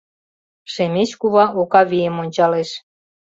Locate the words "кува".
1.19-1.45